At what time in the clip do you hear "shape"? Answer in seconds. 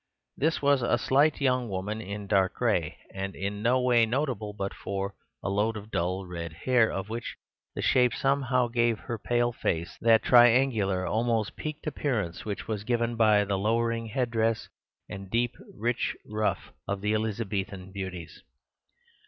7.83-8.11